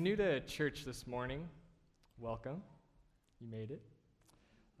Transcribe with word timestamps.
you're 0.00 0.16
new 0.16 0.16
to 0.16 0.40
church 0.46 0.86
this 0.86 1.06
morning, 1.06 1.46
welcome. 2.16 2.62
You 3.38 3.48
made 3.50 3.70
it. 3.70 3.82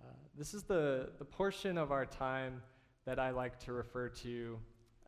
Uh, 0.00 0.06
this 0.34 0.54
is 0.54 0.62
the, 0.62 1.10
the 1.18 1.26
portion 1.26 1.76
of 1.76 1.92
our 1.92 2.06
time 2.06 2.62
that 3.04 3.18
I 3.18 3.28
like 3.28 3.58
to 3.64 3.74
refer 3.74 4.08
to 4.08 4.58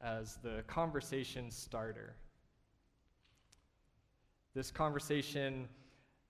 as 0.04 0.36
the 0.42 0.64
conversation 0.66 1.50
starter. 1.50 2.14
This 4.54 4.70
conversation, 4.70 5.66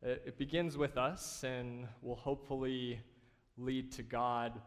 it, 0.00 0.22
it 0.26 0.38
begins 0.38 0.78
with 0.78 0.96
us 0.96 1.42
and 1.42 1.88
will 2.02 2.14
hopefully 2.14 3.00
lead 3.58 3.90
to 3.92 4.04
God, 4.04 4.60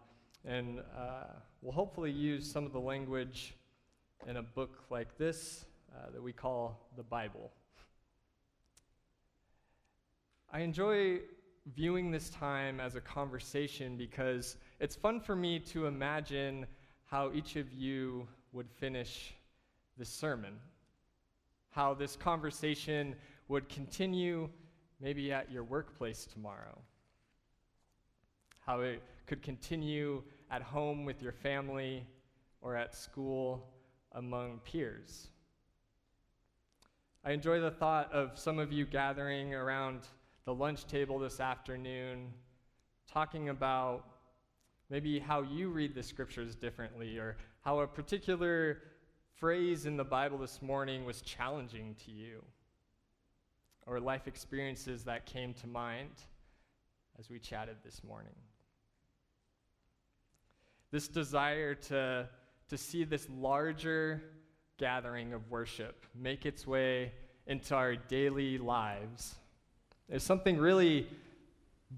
and 0.43 0.79
uh, 0.79 1.27
we'll 1.61 1.71
hopefully 1.71 2.11
use 2.11 2.51
some 2.51 2.65
of 2.65 2.73
the 2.73 2.81
language 2.81 3.55
in 4.27 4.35
a 4.35 4.43
book 4.43 4.83
like 4.89 5.17
this 5.17 5.63
uh, 5.95 6.11
that 6.11 6.21
we 6.21 6.33
call 6.33 6.89
the 6.97 7.03
Bible. 7.03 7.53
I 10.55 10.59
enjoy 10.59 11.19
viewing 11.75 12.11
this 12.11 12.29
time 12.29 12.79
as 12.79 12.95
a 12.95 13.01
conversation 13.01 13.97
because 13.97 14.55
it's 14.79 14.95
fun 14.95 15.19
for 15.19 15.35
me 15.35 15.59
to 15.59 15.85
imagine 15.85 16.65
how 17.03 17.33
each 17.33 17.57
of 17.57 17.73
you 17.73 18.25
would 18.53 18.71
finish 18.71 19.33
this 19.97 20.07
sermon, 20.07 20.53
how 21.71 21.93
this 21.93 22.15
conversation 22.15 23.17
would 23.49 23.67
continue 23.67 24.47
maybe 25.01 25.33
at 25.33 25.51
your 25.51 25.65
workplace 25.65 26.25
tomorrow, 26.25 26.79
how 28.65 28.79
it 28.79 29.03
could 29.25 29.41
continue 29.41 30.23
at 30.49 30.61
home 30.61 31.03
with 31.03 31.21
your 31.21 31.33
family 31.33 32.07
or 32.61 32.77
at 32.77 32.95
school 32.95 33.73
among 34.13 34.59
peers. 34.59 35.27
I 37.25 37.33
enjoy 37.33 37.59
the 37.59 37.71
thought 37.71 38.09
of 38.13 38.39
some 38.39 38.57
of 38.57 38.71
you 38.71 38.85
gathering 38.85 39.53
around 39.53 40.07
the 40.45 40.53
lunch 40.53 40.85
table 40.85 41.17
this 41.17 41.39
afternoon, 41.39 42.31
talking 43.11 43.49
about 43.49 44.05
maybe 44.91 45.17
how 45.17 45.41
you 45.41 45.69
read 45.69 45.95
the 45.95 46.03
scriptures 46.03 46.55
differently 46.55 47.17
or 47.17 47.35
how 47.61 47.79
a 47.79 47.87
particular 47.87 48.77
phrase 49.33 49.87
in 49.87 49.97
the 49.97 50.03
Bible 50.03 50.37
this 50.37 50.61
morning 50.61 51.03
was 51.03 51.21
challenging 51.21 51.95
to 52.05 52.11
you, 52.11 52.43
or 53.87 53.99
life 53.99 54.27
experiences 54.27 55.03
that 55.03 55.25
came 55.25 55.51
to 55.55 55.67
mind 55.67 56.11
as 57.17 57.27
we 57.27 57.39
chatted 57.39 57.77
this 57.83 58.03
morning. 58.03 58.35
This 60.91 61.07
desire 61.07 61.73
to, 61.73 62.29
to 62.69 62.77
see 62.77 63.03
this 63.03 63.27
larger 63.29 64.21
gathering 64.77 65.33
of 65.33 65.49
worship 65.49 66.05
make 66.13 66.45
its 66.45 66.67
way 66.67 67.13
into 67.47 67.73
our 67.73 67.95
daily 67.95 68.59
lives 68.59 69.35
is 70.09 70.23
something 70.23 70.57
really 70.57 71.07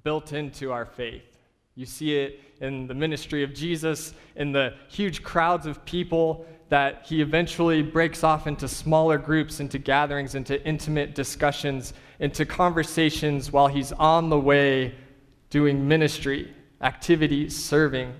built 0.03 0.33
into 0.33 0.71
our 0.71 0.85
faith. 0.85 1.37
You 1.75 1.85
see 1.85 2.17
it 2.17 2.39
in 2.59 2.87
the 2.87 2.93
ministry 2.93 3.43
of 3.43 3.53
Jesus, 3.53 4.13
in 4.35 4.51
the 4.51 4.73
huge 4.87 5.23
crowds 5.23 5.65
of 5.65 5.83
people 5.85 6.45
that 6.69 7.05
he 7.05 7.21
eventually 7.21 7.81
breaks 7.81 8.23
off 8.23 8.47
into 8.47 8.67
smaller 8.67 9.17
groups, 9.17 9.59
into 9.59 9.77
gatherings, 9.77 10.35
into 10.35 10.61
intimate 10.67 11.15
discussions, 11.15 11.93
into 12.19 12.45
conversations 12.45 13.51
while 13.51 13.67
he's 13.67 13.91
on 13.93 14.29
the 14.29 14.39
way 14.39 14.93
doing 15.49 15.87
ministry, 15.87 16.53
activities, 16.81 17.55
serving, 17.55 18.13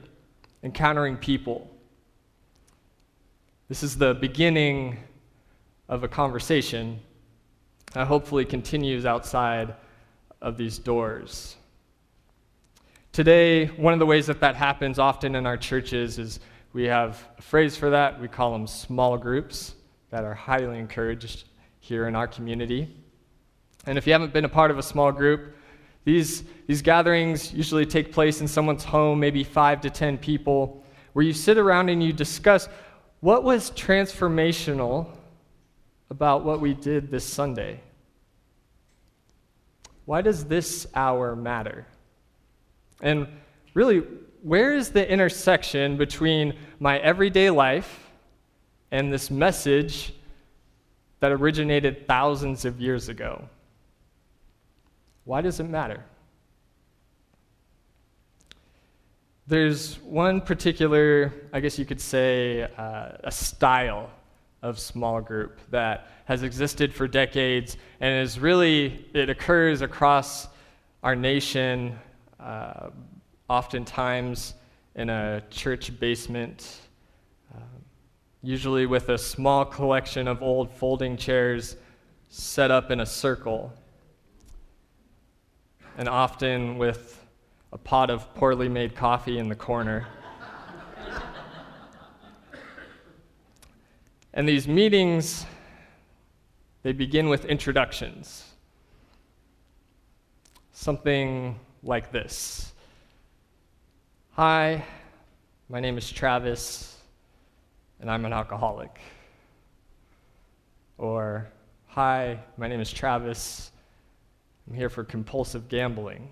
encountering 0.63 1.17
people. 1.17 1.69
This 3.67 3.83
is 3.83 3.97
the 3.97 4.13
beginning 4.13 4.97
of 5.89 6.03
a 6.03 6.07
conversation 6.07 7.01
that 7.93 8.07
hopefully 8.07 8.45
continues 8.45 9.05
outside 9.05 9.75
of 10.41 10.57
these 10.57 10.77
doors. 10.77 11.55
Today, 13.11 13.65
one 13.67 13.93
of 13.93 13.99
the 13.99 14.05
ways 14.05 14.27
that 14.27 14.39
that 14.41 14.55
happens 14.55 14.99
often 14.99 15.35
in 15.35 15.45
our 15.47 15.57
churches 15.57 16.19
is 16.19 16.39
we 16.73 16.83
have 16.83 17.23
a 17.37 17.41
phrase 17.41 17.75
for 17.75 17.89
that. 17.89 18.21
We 18.21 18.27
call 18.27 18.51
them 18.51 18.67
small 18.67 19.17
groups 19.17 19.73
that 20.11 20.23
are 20.23 20.35
highly 20.35 20.77
encouraged 20.77 21.45
here 21.79 22.07
in 22.07 22.15
our 22.15 22.27
community. 22.27 22.95
And 23.87 23.97
if 23.97 24.05
you 24.05 24.13
haven't 24.13 24.33
been 24.33 24.45
a 24.45 24.49
part 24.49 24.69
of 24.69 24.77
a 24.77 24.83
small 24.83 25.11
group, 25.11 25.55
these, 26.03 26.43
these 26.67 26.81
gatherings 26.81 27.53
usually 27.53 27.85
take 27.85 28.11
place 28.11 28.41
in 28.41 28.47
someone's 28.47 28.83
home, 28.83 29.19
maybe 29.19 29.43
five 29.43 29.81
to 29.81 29.89
ten 29.89 30.17
people, 30.17 30.83
where 31.13 31.25
you 31.25 31.33
sit 31.33 31.57
around 31.57 31.89
and 31.89 32.03
you 32.03 32.13
discuss 32.13 32.69
what 33.21 33.43
was 33.43 33.71
transformational 33.71 35.07
about 36.09 36.43
what 36.43 36.59
we 36.61 36.73
did 36.73 37.11
this 37.11 37.25
Sunday. 37.25 37.81
Why 40.05 40.21
does 40.21 40.45
this 40.45 40.87
hour 40.95 41.35
matter? 41.35 41.85
And 43.01 43.27
really, 43.73 44.03
where 44.41 44.73
is 44.73 44.89
the 44.89 45.09
intersection 45.09 45.97
between 45.97 46.57
my 46.79 46.97
everyday 46.99 47.49
life 47.49 48.09
and 48.91 49.11
this 49.11 49.29
message 49.29 50.13
that 51.19 51.31
originated 51.31 52.07
thousands 52.07 52.63
of 52.63 52.79
years 52.79 53.09
ago? 53.09 53.49
Why 55.25 55.41
does 55.41 55.59
it 55.59 55.65
matter? 55.65 56.05
There's 59.47 59.99
one 59.99 60.41
particular, 60.41 61.33
I 61.51 61.59
guess 61.59 61.77
you 61.77 61.85
could 61.85 62.01
say, 62.01 62.63
uh, 62.77 63.11
a 63.23 63.31
style 63.31 64.09
of 64.61 64.79
small 64.79 65.21
group 65.21 65.59
that 65.69 66.07
has 66.25 66.43
existed 66.43 66.93
for 66.93 67.07
decades 67.07 67.77
and 67.99 68.23
is 68.23 68.39
really, 68.39 69.05
it 69.13 69.29
occurs 69.29 69.81
across 69.81 70.47
our 71.03 71.15
nation, 71.15 71.97
uh, 72.39 72.89
oftentimes 73.49 74.55
in 74.95 75.09
a 75.09 75.41
church 75.49 75.97
basement, 75.99 76.81
uh, 77.55 77.59
usually 78.41 78.85
with 78.85 79.09
a 79.09 79.17
small 79.17 79.63
collection 79.63 80.27
of 80.27 80.41
old 80.41 80.71
folding 80.71 81.15
chairs 81.15 81.77
set 82.29 82.71
up 82.71 82.91
in 82.91 82.99
a 82.99 83.05
circle, 83.05 83.71
and 85.97 86.09
often 86.09 86.77
with 86.77 87.25
a 87.71 87.77
pot 87.77 88.09
of 88.09 88.33
poorly 88.35 88.67
made 88.67 88.95
coffee 88.95 89.37
in 89.37 89.47
the 89.47 89.55
corner. 89.55 90.07
And 94.37 94.47
these 94.47 94.67
meetings, 94.67 95.47
they 96.83 96.91
begin 96.91 97.27
with 97.27 97.45
introductions. 97.45 98.45
Something 100.71 101.59
like 101.81 102.11
this 102.11 102.71
Hi, 104.33 104.85
my 105.69 105.79
name 105.79 105.97
is 105.97 106.11
Travis, 106.11 107.01
and 107.99 108.11
I'm 108.11 108.25
an 108.25 108.31
alcoholic. 108.31 108.99
Or, 110.99 111.47
Hi, 111.87 112.39
my 112.57 112.67
name 112.67 112.79
is 112.79 112.93
Travis, 112.93 113.71
I'm 114.69 114.75
here 114.75 114.91
for 114.91 115.03
compulsive 115.03 115.67
gambling, 115.67 116.29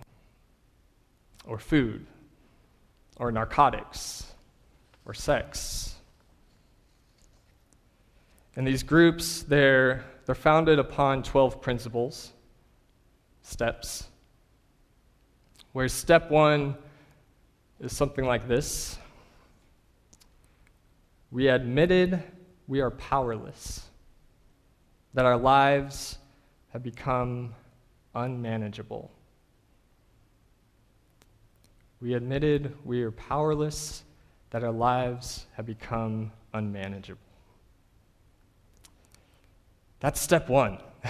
or 1.47 1.57
food, 1.57 2.05
or 3.17 3.31
narcotics, 3.31 4.31
or 5.07 5.15
sex. 5.15 5.94
And 8.55 8.65
these 8.65 8.83
groups, 8.83 9.43
they're, 9.43 10.05
they're 10.25 10.35
founded 10.35 10.79
upon 10.79 11.23
12 11.23 11.61
principles, 11.61 12.31
steps, 13.41 14.07
where 15.73 15.89
step 15.89 16.31
one 16.31 16.75
is 17.81 17.95
something 17.95 18.25
like 18.25 18.47
this 18.47 18.97
We 21.31 21.49
admitted 21.49 22.23
we 22.67 22.79
are 22.79 22.91
powerless, 22.91 23.83
that 25.13 25.25
our 25.25 25.37
lives 25.37 26.17
have 26.71 26.81
become 26.81 27.53
unmanageable. 28.13 29.11
We 31.99 32.13
admitted 32.13 32.75
we 32.85 33.03
are 33.03 33.11
powerless, 33.11 34.03
that 34.51 34.63
our 34.63 34.71
lives 34.71 35.45
have 35.55 35.65
become 35.65 36.31
unmanageable. 36.53 37.24
That's 40.05 40.21
step 40.21 40.49
one. 40.49 40.77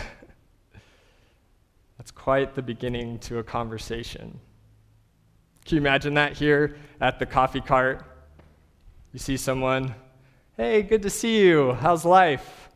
That's 1.97 2.11
quite 2.11 2.55
the 2.55 2.61
beginning 2.61 3.19
to 3.19 3.39
a 3.39 3.43
conversation. 3.43 4.39
Can 5.65 5.75
you 5.75 5.81
imagine 5.81 6.13
that 6.13 6.31
here 6.31 6.77
at 7.01 7.19
the 7.19 7.25
coffee 7.25 7.59
cart? 7.59 8.05
You 9.11 9.19
see 9.19 9.35
someone, 9.35 9.93
hey, 10.55 10.81
good 10.81 11.01
to 11.01 11.09
see 11.09 11.41
you. 11.41 11.73
How's 11.73 12.05
life? 12.05 12.69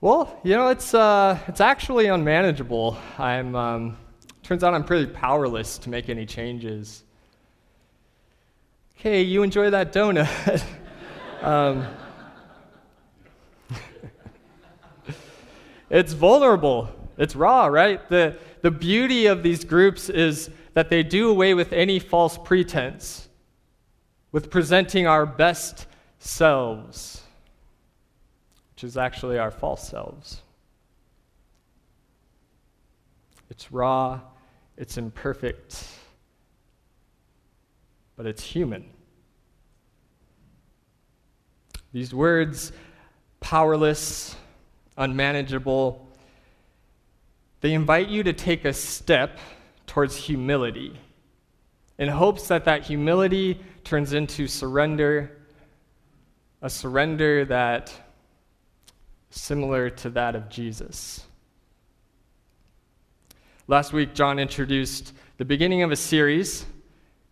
Well, 0.00 0.38
you 0.44 0.54
know, 0.54 0.68
it's, 0.68 0.94
uh, 0.94 1.40
it's 1.48 1.60
actually 1.60 2.06
unmanageable. 2.06 2.96
I'm, 3.18 3.56
um, 3.56 3.96
turns 4.44 4.62
out 4.62 4.74
I'm 4.74 4.84
pretty 4.84 5.10
powerless 5.10 5.76
to 5.78 5.90
make 5.90 6.08
any 6.08 6.24
changes. 6.24 7.02
Okay, 9.00 9.22
you 9.22 9.42
enjoy 9.42 9.70
that 9.70 9.92
donut. 9.92 10.62
um, 11.42 11.84
It's 15.94 16.12
vulnerable. 16.12 16.90
It's 17.16 17.36
raw, 17.36 17.66
right? 17.66 18.06
The, 18.08 18.36
the 18.62 18.72
beauty 18.72 19.26
of 19.26 19.44
these 19.44 19.64
groups 19.64 20.08
is 20.08 20.50
that 20.72 20.90
they 20.90 21.04
do 21.04 21.30
away 21.30 21.54
with 21.54 21.72
any 21.72 22.00
false 22.00 22.36
pretense, 22.36 23.28
with 24.32 24.50
presenting 24.50 25.06
our 25.06 25.24
best 25.24 25.86
selves, 26.18 27.22
which 28.72 28.82
is 28.82 28.96
actually 28.96 29.38
our 29.38 29.52
false 29.52 29.88
selves. 29.88 30.42
It's 33.48 33.70
raw, 33.70 34.20
it's 34.76 34.98
imperfect, 34.98 35.86
but 38.16 38.26
it's 38.26 38.42
human. 38.42 38.90
These 41.92 42.12
words, 42.12 42.72
powerless, 43.38 44.34
unmanageable, 44.96 46.06
they 47.60 47.72
invite 47.72 48.08
you 48.08 48.22
to 48.22 48.32
take 48.32 48.64
a 48.64 48.72
step 48.72 49.38
towards 49.86 50.16
humility 50.16 50.98
in 51.98 52.08
hopes 52.08 52.48
that 52.48 52.64
that 52.64 52.82
humility 52.82 53.60
turns 53.84 54.12
into 54.12 54.46
surrender, 54.46 55.38
a 56.62 56.68
surrender 56.68 57.44
that 57.44 57.92
similar 59.30 59.90
to 59.90 60.10
that 60.10 60.34
of 60.34 60.48
Jesus. 60.48 61.24
Last 63.66 63.92
week, 63.92 64.14
John 64.14 64.38
introduced 64.38 65.12
the 65.38 65.44
beginning 65.44 65.82
of 65.82 65.90
a 65.90 65.96
series 65.96 66.66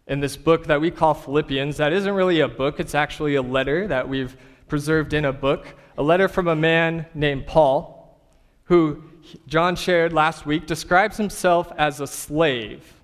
in 0.07 0.21
this 0.21 0.37
book 0.37 0.67
that 0.67 0.81
we 0.81 0.91
call 0.91 1.15
Philippians. 1.15 1.77
That 1.77 1.93
isn't 1.93 2.13
really 2.13 2.41
a 2.41 2.49
book, 2.49 2.81
it's 2.81 2.95
actually 2.95 3.35
a 3.35 3.43
letter 3.43 3.87
that 3.89 4.09
we've 4.09 4.37
preserved 4.69 5.13
in 5.13 5.25
a 5.25 5.33
book, 5.33 5.67
a 5.97 6.03
letter 6.03 6.29
from 6.29 6.49
a 6.49 6.57
man 6.57 7.07
named 7.15 7.47
Paul, 7.47 8.19
who 8.65 9.03
John 9.47 9.77
shared 9.77 10.13
last 10.13 10.47
week 10.47 10.67
describes 10.67 11.17
himself 11.17 11.73
as 11.77 12.01
a 12.01 12.07
slave, 12.07 12.95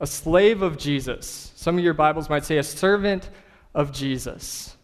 a 0.00 0.06
slave 0.06 0.62
of 0.62 0.78
Jesus. 0.78 1.52
Some 1.56 1.78
of 1.78 1.84
your 1.84 1.94
Bibles 1.94 2.28
might 2.28 2.44
say 2.44 2.58
a 2.58 2.62
servant 2.62 3.28
of 3.74 3.92
Jesus. 3.92 4.76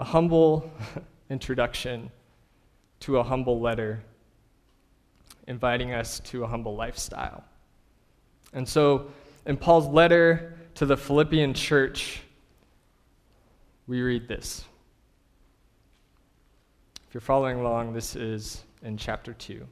A 0.00 0.04
humble 0.04 0.70
introduction 1.30 2.10
to 3.00 3.18
a 3.18 3.22
humble 3.22 3.60
letter 3.60 4.02
inviting 5.48 5.92
us 5.92 6.20
to 6.20 6.44
a 6.44 6.46
humble 6.46 6.76
lifestyle. 6.76 7.42
And 8.52 8.68
so, 8.68 9.10
in 9.46 9.56
Paul's 9.56 9.86
letter 9.86 10.58
to 10.74 10.86
the 10.86 10.96
Philippian 10.96 11.54
church, 11.54 12.22
we 13.86 14.02
read 14.02 14.28
this. 14.28 14.64
If 17.08 17.14
you're 17.14 17.20
following 17.20 17.60
along, 17.60 17.94
this 17.94 18.14
is 18.14 18.62
in 18.82 18.96
chapter 18.96 19.32
2. 19.32 19.66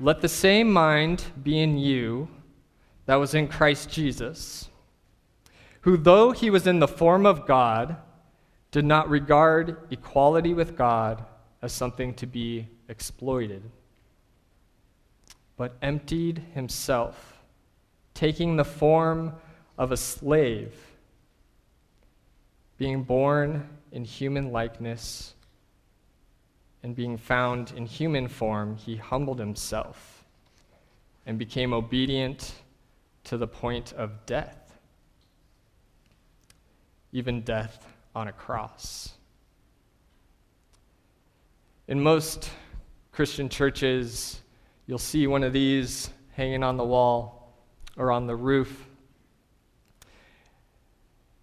Let 0.00 0.20
the 0.20 0.28
same 0.28 0.72
mind 0.72 1.24
be 1.42 1.60
in 1.60 1.78
you 1.78 2.28
that 3.06 3.14
was 3.16 3.34
in 3.34 3.48
Christ 3.48 3.90
Jesus, 3.90 4.68
who, 5.82 5.96
though 5.96 6.32
he 6.32 6.50
was 6.50 6.66
in 6.66 6.80
the 6.80 6.88
form 6.88 7.26
of 7.26 7.46
God, 7.46 7.96
did 8.70 8.84
not 8.84 9.08
regard 9.08 9.76
equality 9.90 10.52
with 10.52 10.76
God 10.76 11.24
as 11.62 11.72
something 11.72 12.12
to 12.14 12.26
be 12.26 12.68
exploited, 12.88 13.62
but 15.56 15.76
emptied 15.82 16.42
himself, 16.54 17.38
taking 18.12 18.56
the 18.56 18.64
form 18.64 19.32
of 19.78 19.92
a 19.92 19.96
slave, 19.96 20.74
being 22.76 23.02
born 23.02 23.68
in 23.92 24.04
human 24.04 24.50
likeness, 24.50 25.34
and 26.82 26.94
being 26.94 27.16
found 27.16 27.72
in 27.76 27.86
human 27.86 28.28
form, 28.28 28.76
he 28.76 28.96
humbled 28.96 29.38
himself 29.38 30.24
and 31.24 31.38
became 31.38 31.72
obedient 31.72 32.52
to 33.24 33.38
the 33.38 33.46
point 33.46 33.94
of 33.94 34.26
death, 34.26 34.78
even 37.12 37.40
death 37.40 37.86
on 38.14 38.28
a 38.28 38.32
cross. 38.32 39.14
In 41.88 42.00
most 42.00 42.50
Christian 43.12 43.48
churches, 43.48 44.40
you'll 44.86 44.98
see 44.98 45.26
one 45.26 45.42
of 45.42 45.52
these 45.52 46.10
hanging 46.32 46.62
on 46.62 46.76
the 46.76 46.84
wall 46.84 47.54
or 47.96 48.10
on 48.10 48.26
the 48.26 48.36
roof. 48.36 48.86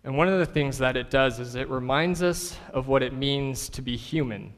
And 0.04 0.18
one 0.18 0.28
of 0.28 0.40
the 0.40 0.46
things 0.46 0.80
that 0.80 0.98
it 0.98 1.10
does 1.10 1.40
is 1.40 1.56
it 1.56 1.70
reminds 1.70 2.24
us 2.24 2.56
of 2.74 2.88
what 2.88 3.04
it 3.04 3.14
means 3.14 3.70
to 3.70 3.82
be 3.82 3.96
human. 3.96 4.54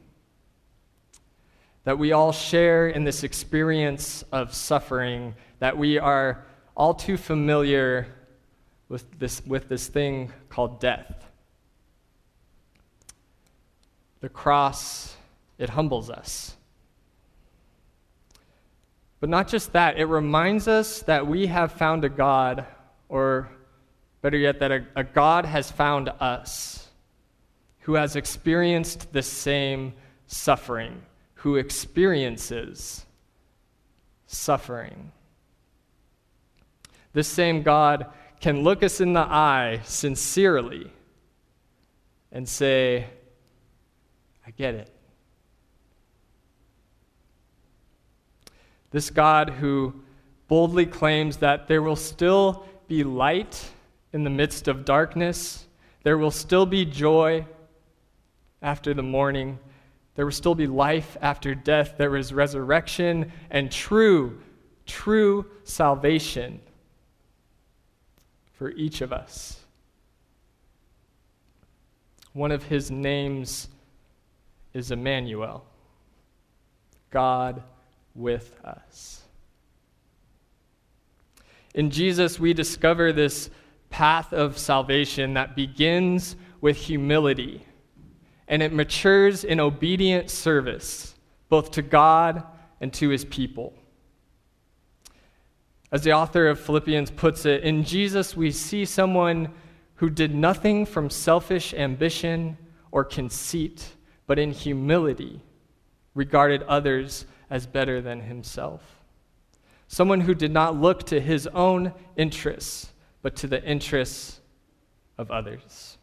That 1.84 1.98
we 1.98 2.12
all 2.12 2.32
share 2.32 2.88
in 2.88 3.04
this 3.04 3.24
experience 3.24 4.24
of 4.32 4.54
suffering, 4.54 5.34
that 5.58 5.76
we 5.76 5.98
are 5.98 6.44
all 6.76 6.94
too 6.94 7.16
familiar 7.16 8.06
with 8.88 9.18
this, 9.18 9.44
with 9.46 9.68
this 9.68 9.86
thing 9.86 10.32
called 10.48 10.80
death. 10.80 11.26
The 14.20 14.30
cross 14.30 15.16
it 15.58 15.70
humbles 15.70 16.10
us. 16.10 16.56
But 19.24 19.30
not 19.30 19.48
just 19.48 19.72
that, 19.72 19.98
it 19.98 20.04
reminds 20.04 20.68
us 20.68 21.00
that 21.04 21.26
we 21.26 21.46
have 21.46 21.72
found 21.72 22.04
a 22.04 22.10
God, 22.10 22.66
or 23.08 23.48
better 24.20 24.36
yet, 24.36 24.58
that 24.58 24.70
a, 24.70 24.86
a 24.94 25.02
God 25.02 25.46
has 25.46 25.70
found 25.70 26.10
us 26.20 26.90
who 27.78 27.94
has 27.94 28.16
experienced 28.16 29.14
the 29.14 29.22
same 29.22 29.94
suffering, 30.26 31.00
who 31.36 31.56
experiences 31.56 33.06
suffering. 34.26 35.10
This 37.14 37.26
same 37.26 37.62
God 37.62 38.08
can 38.40 38.60
look 38.60 38.82
us 38.82 39.00
in 39.00 39.14
the 39.14 39.20
eye 39.20 39.80
sincerely 39.84 40.92
and 42.30 42.46
say, 42.46 43.06
I 44.46 44.50
get 44.50 44.74
it. 44.74 44.93
This 48.94 49.10
God 49.10 49.50
who 49.50 49.92
boldly 50.46 50.86
claims 50.86 51.38
that 51.38 51.66
there 51.66 51.82
will 51.82 51.96
still 51.96 52.64
be 52.86 53.02
light 53.02 53.72
in 54.12 54.22
the 54.22 54.30
midst 54.30 54.68
of 54.68 54.84
darkness, 54.84 55.66
there 56.04 56.16
will 56.16 56.30
still 56.30 56.64
be 56.64 56.84
joy 56.84 57.44
after 58.62 58.94
the 58.94 59.02
morning, 59.02 59.58
there 60.14 60.24
will 60.24 60.30
still 60.30 60.54
be 60.54 60.68
life 60.68 61.16
after 61.20 61.56
death, 61.56 61.96
there 61.98 62.16
is 62.16 62.32
resurrection 62.32 63.32
and 63.50 63.72
true, 63.72 64.40
true 64.86 65.44
salvation 65.64 66.60
for 68.52 68.70
each 68.70 69.00
of 69.00 69.12
us. 69.12 69.58
One 72.32 72.52
of 72.52 72.62
his 72.62 72.92
names 72.92 73.66
is 74.72 74.92
Emmanuel, 74.92 75.64
God 77.10 77.60
with 78.14 78.58
us. 78.64 79.22
In 81.74 81.90
Jesus, 81.90 82.38
we 82.38 82.54
discover 82.54 83.12
this 83.12 83.50
path 83.90 84.32
of 84.32 84.58
salvation 84.58 85.34
that 85.34 85.56
begins 85.56 86.36
with 86.60 86.76
humility 86.76 87.64
and 88.48 88.62
it 88.62 88.72
matures 88.72 89.44
in 89.44 89.58
obedient 89.58 90.30
service, 90.30 91.14
both 91.48 91.70
to 91.72 91.82
God 91.82 92.44
and 92.80 92.92
to 92.94 93.08
his 93.08 93.24
people. 93.24 93.72
As 95.90 96.02
the 96.02 96.12
author 96.12 96.48
of 96.48 96.60
Philippians 96.60 97.10
puts 97.10 97.46
it, 97.46 97.62
in 97.62 97.84
Jesus 97.84 98.36
we 98.36 98.50
see 98.50 98.84
someone 98.84 99.52
who 99.96 100.10
did 100.10 100.34
nothing 100.34 100.84
from 100.84 101.08
selfish 101.08 101.72
ambition 101.72 102.58
or 102.90 103.04
conceit, 103.04 103.94
but 104.26 104.38
in 104.38 104.50
humility 104.50 105.40
regarded 106.14 106.62
others 106.64 107.26
as 107.50 107.66
better 107.66 108.00
than 108.00 108.20
himself. 108.20 109.00
Someone 109.88 110.20
who 110.20 110.34
did 110.34 110.52
not 110.52 110.76
look 110.76 111.04
to 111.04 111.20
his 111.20 111.46
own 111.48 111.92
interests, 112.16 112.92
but 113.22 113.36
to 113.36 113.46
the 113.46 113.62
interests 113.62 114.40
of 115.18 115.30
others. 115.30 115.98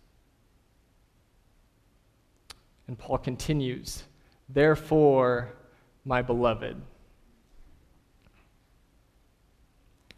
And 2.87 2.97
Paul 2.97 3.17
continues, 3.17 4.03
Therefore, 4.49 5.49
my 6.05 6.21
beloved. 6.21 6.81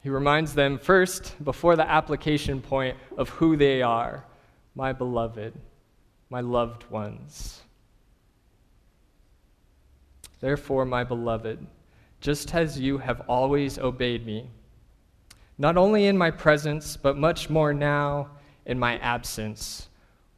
He 0.01 0.09
reminds 0.09 0.53
them 0.53 0.77
first, 0.77 1.35
before 1.43 1.75
the 1.75 1.89
application 1.89 2.61
point, 2.61 2.97
of 3.17 3.29
who 3.29 3.55
they 3.55 3.81
are 3.81 4.25
my 4.75 4.91
beloved, 4.91 5.53
my 6.29 6.41
loved 6.41 6.89
ones. 6.89 7.61
Therefore, 10.43 10.83
my 10.83 11.05
beloved, 11.05 11.65
just 12.19 12.53
as 12.53 12.77
you 12.77 12.97
have 12.97 13.21
always 13.29 13.79
obeyed 13.79 14.25
me, 14.25 14.49
not 15.57 15.77
only 15.77 16.07
in 16.07 16.17
my 16.17 16.31
presence, 16.31 16.97
but 16.97 17.15
much 17.15 17.49
more 17.49 17.73
now 17.73 18.27
in 18.65 18.77
my 18.77 18.97
absence. 18.97 19.87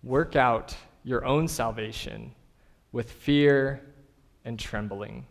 Work 0.04 0.36
out 0.36 0.78
your 1.04 1.26
own 1.26 1.48
salvation 1.48 2.36
with 2.92 3.12
fear 3.12 3.82
and 4.46 4.60
trembling. 4.60 5.26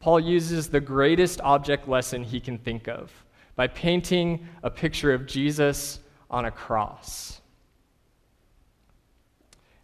Paul 0.00 0.20
uses 0.20 0.68
the 0.68 0.80
greatest 0.80 1.38
object 1.42 1.86
lesson 1.86 2.24
he 2.24 2.40
can 2.40 2.56
think 2.56 2.88
of 2.88 3.12
by 3.56 3.66
painting 3.66 4.48
a 4.62 4.70
picture 4.70 5.12
of 5.12 5.26
Jesus 5.26 6.00
on 6.30 6.46
a 6.46 6.50
cross. 6.50 7.42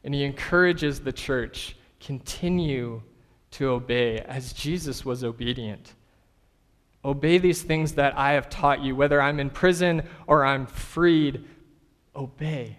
And 0.03 0.15
he 0.15 0.25
encourages 0.25 1.01
the 1.01 1.13
church 1.13 1.77
continue 2.01 3.03
to 3.53 3.69
obey 3.69 4.19
as 4.21 4.53
Jesus 4.53 5.05
was 5.05 5.23
obedient. 5.23 5.95
Obey 7.05 7.39
these 7.39 7.63
things 7.63 7.93
that 7.95 8.17
I 8.19 8.33
have 8.33 8.51
taught 8.51 8.81
you, 8.81 8.95
whether 8.95 9.21
I'm 9.21 9.41
in 9.41 9.51
prison 9.51 10.03
or 10.27 10.45
I'm 10.45 10.67
freed. 10.67 11.45
Obey. 12.15 12.77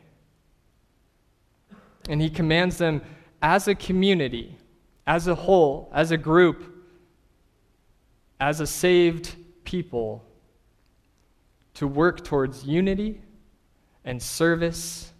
And 2.09 2.21
he 2.21 2.29
commands 2.29 2.77
them 2.77 3.01
as 3.41 3.67
a 3.67 3.75
community, 3.75 4.57
as 5.07 5.27
a 5.27 5.35
whole, 5.35 5.89
as 5.93 6.11
a 6.11 6.17
group, 6.17 6.63
as 8.39 8.59
a 8.59 8.67
saved 8.67 9.35
people, 9.63 10.23
to 11.75 11.87
work 11.87 12.23
towards 12.23 12.65
unity 12.65 13.21
and 14.03 14.21
service 14.21 15.11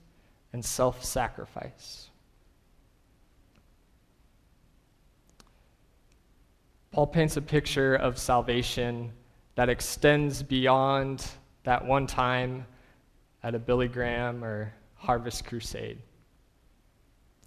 and 0.54 0.64
self 0.64 1.04
sacrifice. 1.04 2.11
Paul 6.92 7.08
paints 7.08 7.38
a 7.38 7.42
picture 7.42 7.96
of 7.96 8.18
salvation 8.18 9.14
that 9.56 9.70
extends 9.70 10.44
beyond 10.44 11.26
that 11.64 11.86
one 11.86 12.06
time 12.06 12.66
at 13.44 13.56
a 13.56 13.60
Billy 13.60 13.88
Graham 13.88 14.44
or 14.44 14.74
Harvest 14.96 15.46
Crusade. 15.46 16.00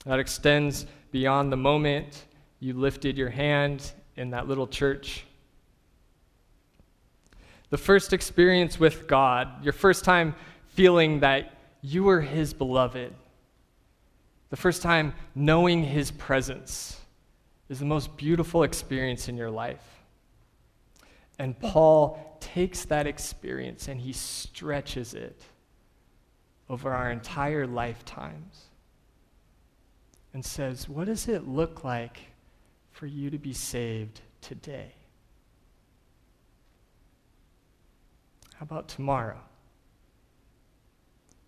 That 0.06 0.18
extends 0.18 0.86
beyond 1.12 1.52
the 1.52 1.58
moment 1.58 2.24
you 2.58 2.72
lifted 2.72 3.18
your 3.18 3.28
hand 3.28 3.92
in 4.16 4.30
that 4.30 4.48
little 4.48 4.66
church. 4.66 5.26
The 7.68 7.76
first 7.76 8.14
experience 8.14 8.80
with 8.80 9.06
God, 9.06 9.62
your 9.62 9.74
first 9.74 10.06
time 10.06 10.34
feeling 10.68 11.20
that 11.20 11.52
you 11.82 12.04
were 12.04 12.22
His 12.22 12.54
beloved, 12.54 13.12
the 14.48 14.56
first 14.56 14.80
time 14.80 15.12
knowing 15.34 15.84
His 15.84 16.10
presence 16.10 16.98
is 17.68 17.78
the 17.78 17.84
most 17.84 18.16
beautiful 18.16 18.62
experience 18.62 19.28
in 19.28 19.36
your 19.36 19.50
life. 19.50 19.84
And 21.38 21.58
Paul 21.58 22.36
takes 22.40 22.84
that 22.86 23.06
experience 23.06 23.88
and 23.88 24.00
he 24.00 24.12
stretches 24.12 25.14
it 25.14 25.42
over 26.68 26.92
our 26.92 27.10
entire 27.10 27.66
lifetimes 27.66 28.66
and 30.32 30.44
says, 30.44 30.88
What 30.88 31.06
does 31.06 31.28
it 31.28 31.48
look 31.48 31.84
like 31.84 32.18
for 32.92 33.06
you 33.06 33.30
to 33.30 33.38
be 33.38 33.52
saved 33.52 34.20
today? 34.40 34.92
How 38.54 38.64
about 38.64 38.88
tomorrow? 38.88 39.40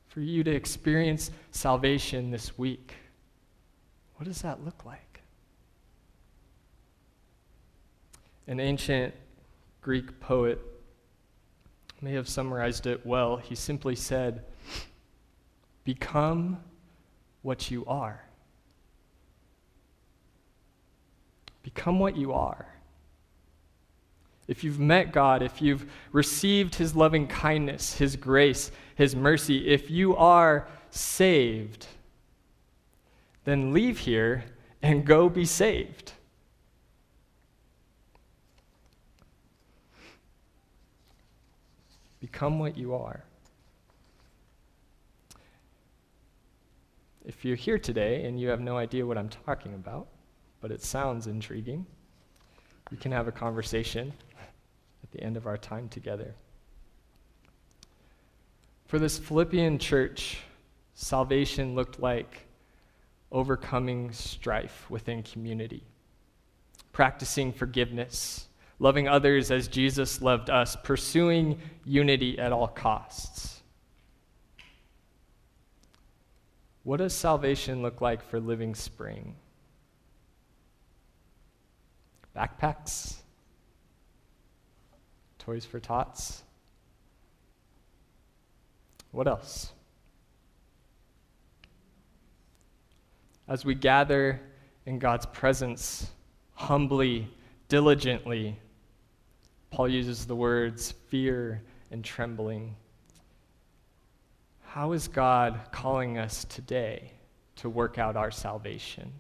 For 0.09 0.21
you 0.21 0.43
to 0.45 0.51
experience 0.51 1.31
salvation 1.51 2.31
this 2.31 2.57
week, 2.59 2.95
what 4.17 4.27
does 4.27 4.43
that 4.43 4.65
look 4.65 4.85
like? 4.85 5.16
An 8.47 8.61
ancient 8.61 9.15
Greek 9.81 10.21
poet 10.21 10.61
may 12.01 12.13
have 12.13 12.29
summarized 12.29 12.87
it 12.87 13.05
well. 13.05 13.37
He 13.37 13.55
simply 13.55 13.97
said, 13.97 14.45
Become 15.85 16.59
what 17.43 17.71
you 17.71 17.85
are. 17.87 18.23
Become 21.63 21.99
what 21.99 22.17
you 22.17 22.33
are. 22.33 22.67
If 24.47 24.63
you've 24.63 24.79
met 24.79 25.13
God, 25.13 25.43
if 25.43 25.61
you've 25.61 25.91
received 26.13 26.77
His 26.77 26.95
loving 26.95 27.27
kindness, 27.27 27.95
His 27.95 28.15
grace, 28.15 28.71
His 28.95 29.17
mercy, 29.17 29.69
if 29.69 29.91
you 29.91 30.15
are 30.17 30.69
saved, 30.91 31.87
then 33.45 33.73
leave 33.73 33.99
here 33.99 34.45
and 34.83 35.05
go 35.05 35.29
be 35.29 35.45
saved. 35.45 36.13
Become 42.33 42.59
what 42.59 42.77
you 42.77 42.93
are. 42.93 43.23
If 47.25 47.45
you're 47.45 47.55
here 47.55 47.79
today 47.79 48.25
and 48.25 48.41
you 48.41 48.49
have 48.49 48.61
no 48.61 48.77
idea 48.77 49.07
what 49.07 49.17
I'm 49.17 49.29
talking 49.29 49.75
about, 49.75 50.09
but 50.61 50.73
it 50.73 50.83
sounds 50.83 51.29
intriguing, 51.29 51.87
we 52.91 52.97
can 52.97 53.13
have 53.13 53.29
a 53.29 53.33
conversation 53.33 54.13
at 55.05 55.11
the 55.13 55.21
end 55.23 55.37
of 55.37 55.47
our 55.47 55.57
time 55.57 55.89
together. 55.89 56.35
For 58.87 58.99
this 58.99 59.19
Philippian 59.19 59.79
church, 59.79 60.39
salvation 60.95 61.77
looked 61.77 62.01
like 62.01 62.49
overcoming 63.31 64.11
strife 64.11 64.91
within 64.91 65.23
community, 65.23 65.85
practicing 66.93 67.53
forgiveness, 67.53 68.46
loving 68.79 69.09
others 69.09 69.51
as 69.51 69.69
Jesus 69.69 70.21
loved 70.21 70.51
us, 70.51 70.77
pursuing 70.83 71.59
unity 71.85 72.39
at 72.39 72.53
all 72.53 72.69
costs. 72.69 73.63
What 76.83 76.99
does 76.99 77.15
salvation 77.15 77.83
look 77.83 78.01
like 78.01 78.23
for 78.23 78.39
Living 78.39 78.75
Spring? 78.75 79.35
Backpacks? 82.37 83.17
Toys 85.39 85.65
for 85.65 85.81
Tots? 85.81 86.43
What 89.11 89.27
else? 89.27 89.73
As 93.49 93.65
we 93.65 93.75
gather 93.75 94.41
in 94.85 94.99
God's 94.99 95.27
presence, 95.27 96.11
humbly, 96.55 97.29
diligently, 97.69 98.59
Paul 99.71 99.89
uses 99.89 100.27
the 100.27 100.37
words 100.37 100.93
fear 101.09 101.63
and 101.91 102.05
trembling. 102.05 102.77
How 104.63 104.93
is 104.93 105.09
God 105.09 105.61
calling 105.73 106.19
us 106.19 106.45
today 106.45 107.13
to 107.57 107.69
work 107.69 107.99
out 107.99 108.17
our 108.17 108.31
salvation? 108.31 109.13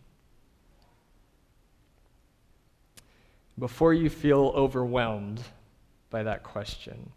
Before 3.58 3.94
you 3.94 4.10
feel 4.10 4.52
overwhelmed 4.54 5.42
by 6.10 6.22
that 6.24 6.42
question, 6.42 7.10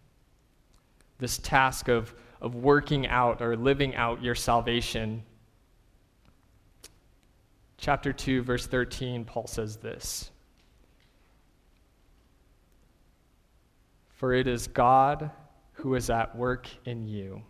this 1.18 1.38
task 1.38 1.90
of, 1.90 2.14
of 2.42 2.56
working 2.56 3.08
out 3.08 3.42
or 3.42 3.58
living 3.58 3.94
out 3.96 4.24
your 4.24 4.36
salvation, 4.36 5.24
chapter 7.78 8.14
2, 8.14 8.42
verse 8.42 8.68
13, 8.68 9.26
Paul 9.26 9.48
says 9.48 9.78
this. 9.78 10.32
For 14.20 14.34
it 14.34 14.48
is 14.48 14.68
God 14.68 15.32
who 15.72 15.96
is 15.96 16.10
at 16.10 16.36
work 16.36 16.68
in 16.84 17.08
you, 17.08 17.42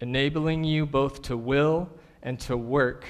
enabling 0.00 0.64
you 0.64 0.86
both 0.86 1.22
to 1.22 1.36
will 1.36 1.88
and 2.20 2.40
to 2.40 2.56
work 2.56 3.04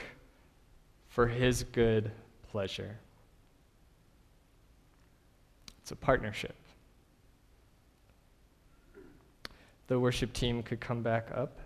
for 1.09 1.27
his 1.27 1.63
good 1.63 2.11
pleasure. 2.51 2.99
It's 5.81 5.93
a 5.93 5.97
partnership. 5.97 6.55
The 9.87 9.99
worship 9.99 10.35
team 10.35 10.63
could 10.63 10.81
come 10.81 11.03
back 11.03 11.29
up. 11.35 11.59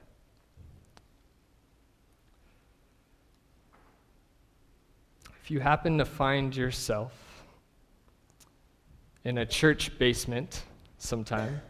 If 5.42 5.50
you 5.50 5.58
happen 5.58 5.98
to 5.98 6.04
find 6.04 6.54
yourself 6.54 7.25
in 9.26 9.38
a 9.38 9.44
church 9.44 9.98
basement 9.98 10.62
sometime, 10.98 11.60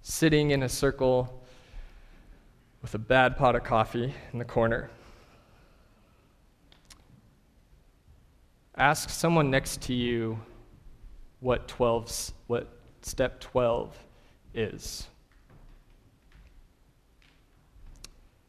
sitting 0.00 0.50
in 0.50 0.62
a 0.62 0.68
circle 0.68 1.44
with 2.80 2.94
a 2.94 2.98
bad 2.98 3.36
pot 3.36 3.54
of 3.54 3.64
coffee 3.64 4.14
in 4.32 4.38
the 4.38 4.44
corner. 4.46 4.88
Ask 8.76 9.10
someone 9.10 9.50
next 9.50 9.82
to 9.82 9.92
you 9.92 10.40
what 11.40 11.68
12 11.68 12.32
what 12.46 12.80
step 13.02 13.38
12 13.38 13.94
is. 14.54 15.06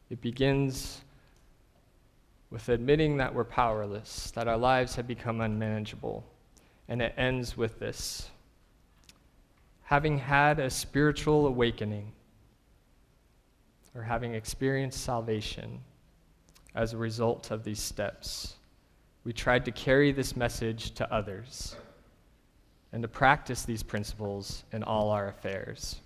It 0.08 0.22
begins 0.22 1.02
with 2.50 2.70
admitting 2.70 3.18
that 3.18 3.34
we're 3.34 3.44
powerless, 3.44 4.30
that 4.30 4.48
our 4.48 4.56
lives 4.56 4.94
have 4.94 5.06
become 5.06 5.42
unmanageable, 5.42 6.24
and 6.92 7.00
it 7.00 7.14
ends 7.16 7.56
with 7.56 7.78
this 7.78 8.28
Having 9.84 10.18
had 10.18 10.58
a 10.58 10.68
spiritual 10.68 11.46
awakening, 11.46 12.12
or 13.94 14.02
having 14.02 14.34
experienced 14.34 15.02
salvation 15.02 15.80
as 16.74 16.92
a 16.92 16.98
result 16.98 17.50
of 17.50 17.64
these 17.64 17.80
steps, 17.80 18.56
we 19.24 19.32
tried 19.32 19.64
to 19.64 19.70
carry 19.70 20.12
this 20.12 20.36
message 20.36 20.92
to 20.92 21.10
others 21.12 21.76
and 22.92 23.02
to 23.02 23.08
practice 23.08 23.64
these 23.64 23.82
principles 23.82 24.64
in 24.72 24.82
all 24.82 25.10
our 25.10 25.28
affairs. 25.28 25.96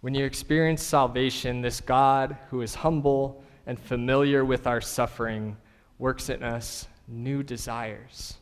When 0.00 0.14
you 0.14 0.24
experience 0.24 0.82
salvation, 0.82 1.60
this 1.60 1.80
God 1.80 2.36
who 2.50 2.62
is 2.62 2.76
humble 2.76 3.42
and 3.66 3.78
familiar 3.78 4.44
with 4.44 4.68
our 4.68 4.80
suffering 4.80 5.56
works 5.98 6.28
in 6.28 6.44
us 6.44 6.86
new 7.08 7.42
desires, 7.42 8.34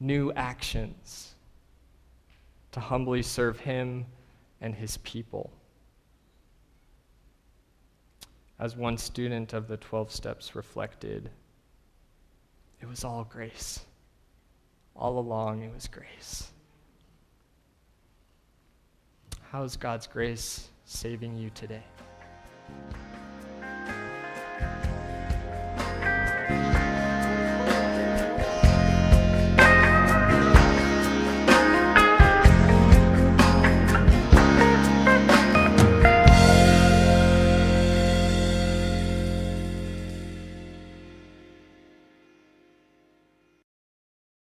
new 0.00 0.32
actions 0.32 1.34
to 2.72 2.80
humbly 2.80 3.22
serve 3.22 3.58
Him 3.60 4.06
and 4.60 4.74
His 4.74 4.98
people. 4.98 5.50
As 8.58 8.76
one 8.76 8.96
student 8.96 9.52
of 9.52 9.68
the 9.68 9.76
12 9.76 10.10
steps 10.10 10.54
reflected, 10.54 11.30
it 12.80 12.88
was 12.88 13.04
all 13.04 13.24
grace. 13.24 13.80
All 14.94 15.18
along, 15.18 15.62
it 15.62 15.72
was 15.74 15.88
grace. 15.88 16.50
How 19.50 19.62
is 19.62 19.76
God's 19.76 20.06
grace 20.06 20.68
saving 20.84 21.36
you 21.36 21.50
today? 21.50 21.84